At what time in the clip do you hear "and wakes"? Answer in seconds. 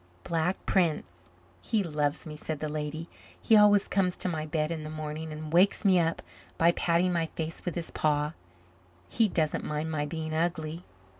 5.31-5.85